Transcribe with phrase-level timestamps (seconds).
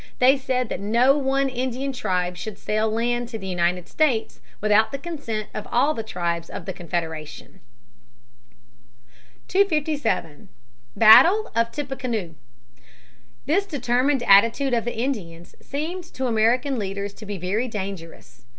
[0.17, 4.91] They said that no one Indian tribe should sell land to the United States without
[4.91, 7.59] the consent of all the tribes of the Confederation.
[9.47, 9.57] [Sidenote:
[10.95, 12.33] Battle of Tippecanoe, 1811.] 257.
[12.33, 12.35] Battle of Tippecanoe.
[13.45, 18.45] This determined attitude of the Indians seemed to the American leaders to be very dangerous.